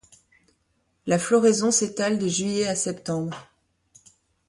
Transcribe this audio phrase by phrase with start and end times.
[1.05, 3.37] La floraison s'étale de juillet à septembre.